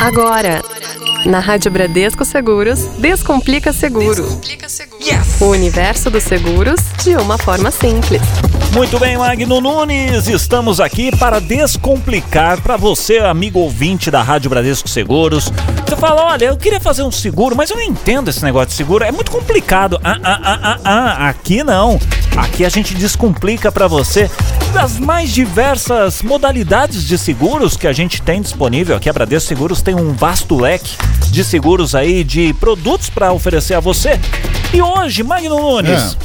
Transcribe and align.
Agora, 0.00 0.62
na 1.26 1.40
Rádio 1.40 1.72
Bradesco 1.72 2.24
Seguros, 2.24 2.78
Descomplica 2.98 3.72
Seguro. 3.72 4.40
Yes! 5.00 5.40
O 5.40 5.46
universo 5.46 6.08
dos 6.08 6.22
seguros 6.22 6.80
de 7.02 7.16
uma 7.16 7.36
forma 7.36 7.72
simples. 7.72 8.22
Muito 8.72 8.96
bem, 9.00 9.18
Magno 9.18 9.60
Nunes, 9.60 10.28
estamos 10.28 10.78
aqui 10.78 11.10
para 11.16 11.40
descomplicar 11.40 12.60
para 12.60 12.76
você, 12.76 13.18
amigo 13.18 13.58
ouvinte 13.58 14.08
da 14.08 14.22
Rádio 14.22 14.48
Bradesco 14.50 14.88
Seguros. 14.88 15.50
Você 15.84 15.96
fala, 15.96 16.26
olha, 16.26 16.44
eu 16.44 16.56
queria 16.56 16.78
fazer 16.78 17.02
um 17.02 17.10
seguro, 17.10 17.56
mas 17.56 17.70
eu 17.70 17.76
não 17.76 17.82
entendo 17.82 18.30
esse 18.30 18.44
negócio 18.44 18.68
de 18.68 18.74
seguro, 18.74 19.02
é 19.02 19.10
muito 19.10 19.32
complicado. 19.32 19.98
Ah, 20.04 20.16
ah, 20.22 20.40
ah, 20.44 20.58
ah, 20.62 20.78
ah, 20.84 21.28
aqui 21.28 21.64
não. 21.64 21.98
Aqui 22.36 22.64
a 22.64 22.68
gente 22.68 22.94
descomplica 22.94 23.72
para 23.72 23.88
você 23.88 24.30
das 24.72 24.98
mais 24.98 25.30
diversas 25.32 26.22
modalidades 26.22 27.04
de 27.06 27.16
seguros 27.18 27.76
que 27.76 27.86
a 27.86 27.92
gente 27.92 28.20
tem 28.22 28.40
disponível. 28.40 28.96
Aqui 28.96 29.08
a 29.08 29.12
Bradesco 29.12 29.48
Seguros 29.48 29.82
tem 29.82 29.94
um 29.94 30.12
vasto 30.12 30.56
leque 30.60 30.96
de 31.30 31.42
seguros 31.44 31.94
aí, 31.94 32.22
de 32.22 32.52
produtos 32.54 33.08
para 33.10 33.32
oferecer 33.32 33.74
a 33.74 33.80
você. 33.80 34.18
E 34.72 34.80
hoje, 34.80 35.22
Magno 35.22 35.58
Nunes, 35.58 36.16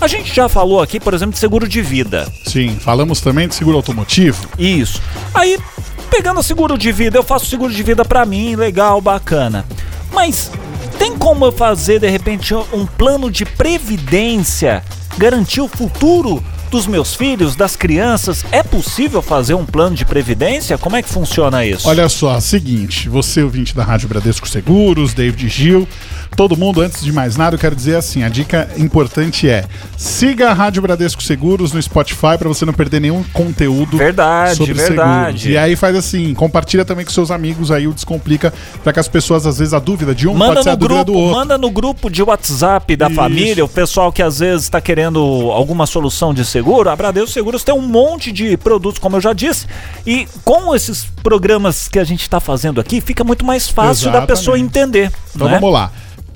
É. 0.00 0.04
a 0.04 0.06
gente 0.08 0.34
já 0.34 0.48
falou 0.48 0.80
aqui, 0.82 0.98
por 0.98 1.14
exemplo, 1.14 1.34
de 1.34 1.38
seguro 1.38 1.68
de 1.68 1.82
vida. 1.82 2.30
Sim, 2.46 2.76
falamos 2.80 3.20
também 3.20 3.46
de 3.48 3.54
seguro 3.54 3.76
automotivo. 3.76 4.48
Isso. 4.58 5.00
Aí, 5.32 5.58
pegando 6.10 6.42
seguro 6.42 6.76
de 6.78 6.90
vida, 6.90 7.18
eu 7.18 7.22
faço 7.22 7.46
seguro 7.46 7.72
de 7.72 7.82
vida 7.82 8.04
pra 8.04 8.24
mim, 8.24 8.56
legal, 8.56 9.00
bacana. 9.00 9.64
Mas 10.12 10.50
tem 10.98 11.16
como 11.16 11.44
eu 11.44 11.52
fazer 11.52 12.00
de 12.00 12.08
repente 12.08 12.54
um 12.54 12.86
plano 12.86 13.30
de 13.30 13.44
previdência, 13.44 14.82
garantir 15.18 15.60
o 15.60 15.68
futuro 15.68 16.42
dos 16.70 16.86
meus 16.86 17.14
filhos, 17.14 17.56
das 17.56 17.76
crianças? 17.76 18.44
É 18.50 18.62
possível 18.62 19.22
fazer 19.22 19.54
um 19.54 19.64
plano 19.64 19.94
de 19.96 20.04
previdência? 20.04 20.76
Como 20.78 20.96
é 20.96 21.02
que 21.02 21.08
funciona 21.08 21.64
isso? 21.64 21.88
Olha 21.88 22.08
só, 22.08 22.38
seguinte, 22.40 23.08
você 23.08 23.42
ouvinte 23.42 23.74
da 23.74 23.84
Rádio 23.84 24.08
Bradesco 24.08 24.48
Seguros, 24.48 25.14
David 25.14 25.48
Gil, 25.48 25.86
todo 26.36 26.56
mundo, 26.56 26.80
antes 26.80 27.04
de 27.04 27.12
mais 27.12 27.36
nada, 27.36 27.56
eu 27.56 27.60
quero 27.60 27.74
dizer 27.74 27.96
assim, 27.96 28.22
a 28.22 28.28
dica 28.28 28.68
importante 28.76 29.48
é, 29.48 29.64
siga 29.96 30.50
a 30.50 30.52
Rádio 30.52 30.82
Bradesco 30.82 31.22
Seguros 31.22 31.72
no 31.72 31.80
Spotify 31.80 32.36
para 32.38 32.48
você 32.48 32.64
não 32.64 32.72
perder 32.72 33.00
nenhum 33.00 33.22
conteúdo 33.32 33.96
Verdade, 33.96 34.56
sobre 34.56 34.74
verdade. 34.74 35.40
seguros. 35.40 35.46
E 35.46 35.56
aí 35.58 35.76
faz 35.76 35.96
assim, 35.96 36.34
compartilha 36.34 36.84
também 36.84 37.04
com 37.04 37.10
seus 37.10 37.30
amigos 37.30 37.70
aí 37.70 37.86
o 37.86 37.92
Descomplica, 37.92 38.52
para 38.82 38.92
que 38.92 39.00
as 39.00 39.08
pessoas, 39.08 39.46
às 39.46 39.58
vezes, 39.58 39.72
a 39.74 39.78
dúvida 39.78 40.14
de 40.14 40.26
um 40.28 40.34
Manda 40.34 40.54
pode 40.54 40.64
ser 40.64 40.70
a 40.70 40.74
dúvida 40.74 41.04
do 41.04 41.12
grupo, 41.12 41.18
outro. 41.18 41.38
manda 41.38 41.58
no 41.58 41.70
grupo 41.70 42.10
de 42.10 42.22
WhatsApp 42.22 42.96
da 42.96 43.06
Isso. 43.06 43.14
família, 43.16 43.64
o 43.64 43.68
pessoal 43.68 44.12
que 44.12 44.22
às 44.22 44.38
vezes 44.38 44.64
está 44.64 44.80
querendo 44.80 45.20
alguma 45.52 45.86
solução 45.86 46.34
de 46.34 46.44
seguro. 46.54 46.88
A 46.88 46.94
Bradesco 46.94 47.30
Seguros 47.30 47.64
tem 47.64 47.74
um 47.74 47.82
monte 47.82 48.30
de 48.30 48.56
produtos, 48.56 49.00
como 49.00 49.16
eu 49.16 49.20
já 49.20 49.32
disse, 49.32 49.66
e 50.06 50.28
com 50.44 50.74
esses 50.74 51.04
programas 51.22 51.88
que 51.88 51.98
a 51.98 52.04
gente 52.04 52.22
está 52.22 52.38
fazendo 52.38 52.80
aqui, 52.80 53.00
fica 53.00 53.24
muito 53.24 53.44
mais 53.44 53.68
fácil 53.68 54.12
da 54.12 54.22
pessoa 54.22 54.56
Exatamente. 54.56 54.78
entender. 54.78 55.12
Então 55.34 55.48
né? 55.48 55.54
vamos 55.54 55.72
lá. 55.72 55.90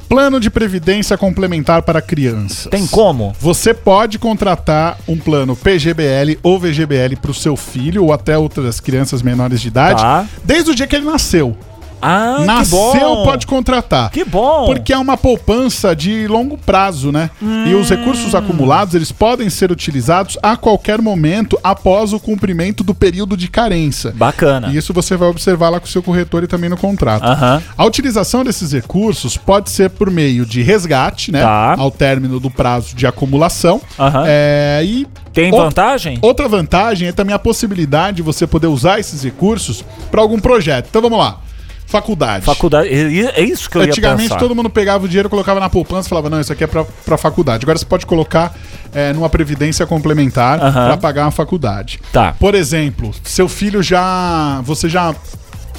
Plano 0.08 0.40
de 0.40 0.48
previdência 0.50 1.16
complementar 1.18 1.82
para 1.82 2.00
crianças. 2.00 2.66
Tem 2.70 2.86
como? 2.86 3.34
Você 3.38 3.74
pode 3.74 4.18
contratar 4.18 4.98
um 5.06 5.18
plano 5.18 5.54
PGBL 5.54 6.38
ou 6.42 6.58
VGBL 6.58 7.14
para 7.20 7.30
o 7.30 7.34
seu 7.34 7.54
filho 7.56 8.04
ou 8.04 8.12
até 8.12 8.36
outras 8.36 8.80
crianças 8.80 9.20
menores 9.22 9.60
de 9.60 9.68
idade, 9.68 10.00
Tá. 10.00 10.26
desde 10.42 10.70
o 10.70 10.74
dia 10.74 10.86
que 10.86 10.96
ele 10.96 11.04
nasceu. 11.04 11.56
Ah, 12.00 12.38
nasceu, 12.44 13.22
pode 13.24 13.46
contratar. 13.46 14.10
Que 14.10 14.24
bom. 14.24 14.66
Porque 14.66 14.92
é 14.92 14.98
uma 14.98 15.16
poupança 15.16 15.94
de 15.94 16.26
longo 16.26 16.56
prazo, 16.56 17.10
né? 17.12 17.30
E 17.42 17.74
os 17.74 17.88
recursos 17.90 18.34
Hum. 18.34 18.38
acumulados, 18.38 18.94
eles 18.94 19.10
podem 19.12 19.48
ser 19.50 19.70
utilizados 19.72 20.36
a 20.42 20.56
qualquer 20.56 21.00
momento 21.02 21.58
após 21.62 22.12
o 22.12 22.20
cumprimento 22.20 22.82
do 22.84 22.94
período 22.94 23.36
de 23.36 23.48
carência. 23.48 24.12
Bacana. 24.14 24.68
E 24.68 24.76
isso 24.76 24.92
você 24.92 25.16
vai 25.16 25.28
observar 25.28 25.68
lá 25.70 25.80
com 25.80 25.86
o 25.86 25.88
seu 25.88 26.02
corretor 26.02 26.44
e 26.44 26.46
também 26.46 26.70
no 26.70 26.76
contrato. 26.76 27.24
Aham. 27.24 27.62
A 27.76 27.84
utilização 27.84 28.44
desses 28.44 28.72
recursos 28.72 29.36
pode 29.36 29.70
ser 29.70 29.90
por 29.90 30.10
meio 30.10 30.44
de 30.46 30.62
resgate, 30.62 31.32
né? 31.32 31.42
Tá. 31.42 31.74
Ao 31.78 31.90
término 31.90 32.38
do 32.40 32.50
prazo 32.50 32.94
de 32.94 33.06
acumulação. 33.06 33.80
Aham. 33.98 34.24
É, 34.26 34.82
e 34.84 35.06
Tem 35.32 35.50
vantagem? 35.50 36.18
Outra 36.22 36.48
vantagem 36.48 37.08
é 37.08 37.12
também 37.12 37.34
a 37.34 37.38
possibilidade 37.38 38.16
de 38.16 38.22
você 38.22 38.46
poder 38.46 38.66
usar 38.66 38.98
esses 38.98 39.22
recursos 39.22 39.84
para 40.10 40.20
algum 40.20 40.38
projeto. 40.38 40.86
Então 40.90 41.02
vamos 41.02 41.18
lá. 41.18 41.38
Faculdade. 41.88 42.44
Faculdade. 42.44 42.88
É 42.90 43.40
é 43.40 43.42
isso 43.42 43.68
que 43.70 43.78
eu 43.78 43.82
ia 43.82 43.88
Antigamente 43.88 44.28
pensar. 44.28 44.36
todo 44.38 44.54
mundo 44.54 44.68
pegava 44.68 45.06
o 45.06 45.08
dinheiro, 45.08 45.30
colocava 45.30 45.58
na 45.58 45.70
poupança 45.70 46.06
e 46.06 46.10
falava, 46.10 46.28
não, 46.28 46.38
isso 46.38 46.52
aqui 46.52 46.62
é 46.62 46.66
pra, 46.66 46.84
pra 46.84 47.16
faculdade. 47.16 47.64
Agora 47.64 47.78
você 47.78 47.86
pode 47.86 48.04
colocar 48.04 48.54
é, 48.92 49.12
numa 49.14 49.30
previdência 49.30 49.86
complementar 49.86 50.60
Aham. 50.60 50.86
pra 50.88 50.96
pagar 50.98 51.24
uma 51.24 51.30
faculdade. 51.30 51.98
Tá. 52.12 52.34
Por 52.38 52.54
exemplo, 52.54 53.10
seu 53.24 53.48
filho 53.48 53.82
já. 53.82 54.60
Você 54.64 54.86
já 54.88 55.14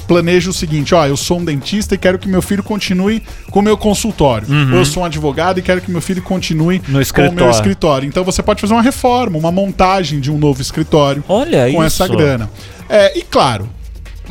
planeja 0.08 0.50
o 0.50 0.52
seguinte: 0.52 0.92
ó, 0.96 1.06
eu 1.06 1.16
sou 1.16 1.38
um 1.38 1.44
dentista 1.44 1.94
e 1.94 1.98
quero 1.98 2.18
que 2.18 2.28
meu 2.28 2.42
filho 2.42 2.64
continue 2.64 3.22
com 3.52 3.60
o 3.60 3.62
meu 3.62 3.76
consultório. 3.76 4.48
Ou 4.72 4.78
eu 4.78 4.84
sou 4.84 5.04
um 5.04 5.06
advogado 5.06 5.58
e 5.58 5.62
quero 5.62 5.80
que 5.80 5.92
meu 5.92 6.00
filho 6.00 6.22
continue 6.22 6.82
Uhum. 6.88 6.98
No 6.98 7.06
com 7.06 7.28
o 7.28 7.32
meu 7.32 7.50
escritório. 7.50 8.08
Então 8.08 8.24
você 8.24 8.42
pode 8.42 8.60
fazer 8.60 8.72
uma 8.74 8.82
reforma, 8.82 9.38
uma 9.38 9.52
montagem 9.52 10.18
de 10.18 10.30
um 10.30 10.38
novo 10.38 10.60
escritório 10.60 11.22
Olha 11.28 11.70
com 11.70 11.84
isso. 11.84 12.02
essa 12.02 12.08
grana. 12.08 12.50
É, 12.88 13.16
e 13.16 13.22
claro. 13.22 13.68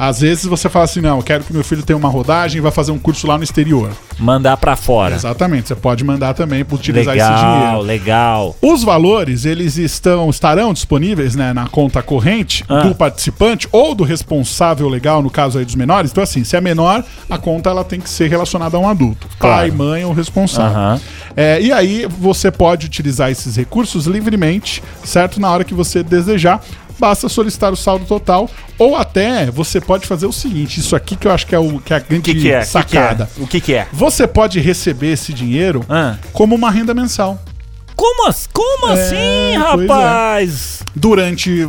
Às 0.01 0.21
vezes 0.21 0.45
você 0.45 0.69
fala 0.69 0.85
assim, 0.85 1.01
não, 1.01 1.17
eu 1.17 1.23
quero 1.23 1.43
que 1.43 1.51
meu 1.51 1.61
filho 1.61 1.83
tenha 1.83 1.97
uma 1.97 2.07
rodagem 2.07 2.59
e 2.59 2.61
vai 2.61 2.71
fazer 2.71 2.93
um 2.93 2.97
curso 2.97 3.27
lá 3.27 3.37
no 3.37 3.43
exterior. 3.43 3.91
Mandar 4.17 4.55
pra 4.55 4.77
fora. 4.77 5.13
Exatamente, 5.13 5.67
você 5.67 5.75
pode 5.75 6.05
mandar 6.05 6.33
também 6.33 6.63
para 6.63 6.75
utilizar 6.75 7.17
esse 7.17 7.25
Legal, 7.27 7.53
dinheiro. 7.59 7.81
legal. 7.81 8.55
Os 8.61 8.81
valores, 8.81 9.43
eles 9.43 9.75
estão 9.77 10.29
estarão 10.29 10.71
disponíveis 10.71 11.35
né, 11.35 11.51
na 11.51 11.67
conta 11.67 12.01
corrente 12.01 12.63
Ah. 12.69 12.79
do 12.83 12.95
participante 12.95 13.67
ou 13.73 13.93
do 13.93 14.05
responsável 14.05 14.87
legal, 14.87 15.21
no 15.21 15.29
caso 15.29 15.59
aí 15.59 15.65
dos 15.65 15.75
menores. 15.75 16.11
Então, 16.11 16.23
assim, 16.23 16.45
se 16.45 16.55
é 16.55 16.61
menor, 16.61 17.03
a 17.29 17.37
conta 17.37 17.69
ela 17.69 17.83
tem 17.83 17.99
que 17.99 18.09
ser 18.09 18.29
relacionada 18.29 18.77
a 18.77 18.79
um 18.79 18.87
adulto. 18.87 19.27
Pai, 19.37 19.67
Claro. 19.69 19.73
mãe 19.75 20.05
ou 20.05 20.13
responsável. 20.13 20.77
Aham. 20.77 21.01
É, 21.35 21.61
e 21.61 21.73
aí 21.73 22.07
você 22.09 22.49
pode 22.49 22.85
utilizar 22.85 23.29
esses 23.31 23.57
recursos 23.57 24.05
livremente, 24.05 24.81
certo? 25.03 25.41
Na 25.41 25.51
hora 25.51 25.65
que 25.65 25.73
você 25.73 26.01
desejar. 26.03 26.61
Basta 26.99 27.29
solicitar 27.29 27.71
o 27.71 27.75
saldo 27.77 28.05
total. 28.05 28.49
Ou 28.77 28.95
até 28.95 29.49
você 29.49 29.79
pode 29.79 30.05
fazer 30.05 30.25
o 30.25 30.33
seguinte: 30.33 30.79
isso 30.79 30.95
aqui 30.95 31.15
que 31.15 31.27
eu 31.27 31.31
acho 31.31 31.47
que 31.47 31.55
é, 31.55 31.59
o, 31.59 31.79
que 31.79 31.93
é 31.93 31.97
a 31.97 31.99
grande 31.99 32.33
que, 32.33 32.41
que 32.41 32.51
é? 32.51 32.63
sacada. 32.63 33.29
O 33.37 33.47
que, 33.47 33.61
que 33.61 33.73
é? 33.73 33.87
Você 33.93 34.27
pode 34.27 34.59
receber 34.59 35.13
esse 35.13 35.33
dinheiro 35.33 35.83
Ah. 35.89 36.17
como 36.33 36.55
uma 36.55 36.69
renda 36.69 36.93
mensal. 36.93 37.39
Como, 37.95 38.27
as- 38.27 38.47
como 38.51 38.87
É, 38.89 38.93
assim, 38.93 39.15
é. 39.15 39.57
rapaz? 39.57 40.83
Durante, 40.95 41.67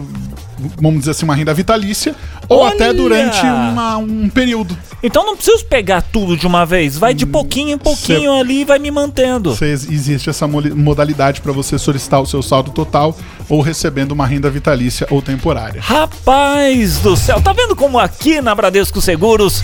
vamos 0.81 1.01
dizer 1.01 1.11
assim, 1.13 1.25
uma 1.25 1.35
renda 1.35 1.53
vitalícia, 1.53 2.15
ou 2.49 2.61
Olha! 2.61 2.75
até 2.75 2.93
durante 2.93 3.41
uma- 3.45 3.97
um 3.97 4.29
período. 4.29 4.77
Então 5.03 5.25
não 5.25 5.35
preciso 5.35 5.65
pegar 5.65 6.03
tudo 6.03 6.37
de 6.37 6.47
uma 6.47 6.65
vez. 6.67 6.97
Vai 6.99 7.15
de 7.15 7.25
pouquinho 7.25 7.71
em 7.71 7.79
pouquinho 7.79 8.33
ali 8.39 8.61
e 8.61 8.65
vai 8.65 8.79
me 8.79 8.91
mantendo. 8.91 9.55
Você- 9.57 9.73
existe 9.73 10.29
essa 10.31 10.47
modalidade 10.47 11.41
para 11.41 11.53
você 11.53 11.79
solicitar 11.79 12.21
o 12.21 12.27
seu 12.27 12.43
saldo 12.43 12.71
total 12.71 13.17
ou 13.51 13.61
recebendo 13.61 14.13
uma 14.13 14.27
renda 14.27 14.49
vitalícia 14.49 15.07
ou 15.11 15.21
temporária. 15.21 15.83
Rapaz 15.83 16.99
do 17.01 17.17
céu, 17.17 17.43
tá 17.43 17.53
vendo 17.53 17.77
como 17.77 17.99
aqui 17.99 18.41
na 18.41 18.55
Bradesco 18.55 19.01
Seguros 19.03 19.63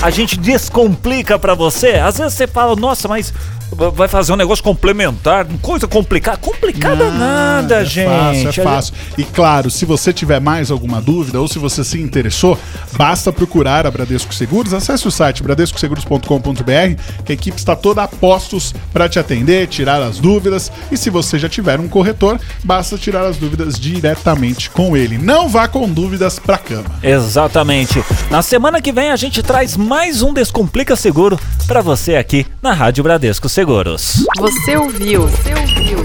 a 0.00 0.10
gente 0.10 0.38
descomplica 0.38 1.38
pra 1.38 1.54
você? 1.54 1.94
Às 1.94 2.18
vezes 2.18 2.34
você 2.34 2.46
fala, 2.46 2.76
nossa, 2.76 3.08
mas 3.08 3.32
vai 3.74 4.08
fazer 4.08 4.32
um 4.32 4.36
negócio 4.36 4.62
complementar, 4.62 5.46
coisa 5.60 5.86
complicada. 5.86 6.38
Complicada 6.38 7.10
nada, 7.10 7.82
é 7.82 7.84
gente. 7.84 8.08
Fácil, 8.08 8.48
é 8.48 8.64
fácil. 8.64 8.94
E 9.18 9.24
claro, 9.24 9.70
se 9.70 9.84
você 9.84 10.12
tiver 10.12 10.40
mais 10.40 10.70
alguma 10.70 11.00
dúvida 11.00 11.40
ou 11.40 11.48
se 11.48 11.58
você 11.58 11.82
se 11.82 12.00
interessou, 12.00 12.58
basta 12.96 13.32
procurar 13.32 13.86
a 13.86 13.90
Bradesco 13.90 14.32
Seguros. 14.34 14.72
Acesse 14.72 15.06
o 15.08 15.10
site 15.10 15.42
bradescoseguros.com.br, 15.42 17.22
que 17.24 17.32
a 17.32 17.34
equipe 17.34 17.58
está 17.58 17.74
toda 17.74 18.02
a 18.02 18.08
postos 18.08 18.74
para 18.92 19.08
te 19.08 19.18
atender, 19.18 19.66
tirar 19.66 20.02
as 20.02 20.18
dúvidas. 20.18 20.70
E 20.90 20.96
se 20.96 21.10
você 21.10 21.38
já 21.38 21.48
tiver 21.48 21.80
um 21.80 21.88
corretor, 21.88 22.38
basta 22.62 22.96
tirar 22.96 23.23
as 23.24 23.36
dúvidas 23.36 23.78
diretamente 23.78 24.70
com 24.70 24.96
ele. 24.96 25.18
Não 25.18 25.48
vá 25.48 25.66
com 25.66 25.88
dúvidas 25.88 26.38
para 26.38 26.58
cama. 26.58 26.90
Exatamente. 27.02 28.02
Na 28.30 28.42
semana 28.42 28.80
que 28.80 28.92
vem 28.92 29.10
a 29.10 29.16
gente 29.16 29.42
traz 29.42 29.76
mais 29.76 30.22
um 30.22 30.32
Descomplica 30.32 30.94
Seguro 30.94 31.38
pra 31.66 31.80
você 31.80 32.16
aqui 32.16 32.46
na 32.62 32.72
Rádio 32.72 33.02
Bradesco 33.02 33.48
Seguros. 33.48 34.24
Você 34.38 34.76
ouviu? 34.76 35.26
Você 35.26 35.54
ouviu? 35.54 35.98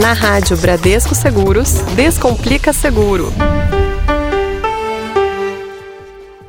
Na 0.00 0.12
Rádio 0.12 0.56
Bradesco 0.56 1.14
Seguros, 1.14 1.74
Descomplica 1.94 2.72
Seguro. 2.72 3.32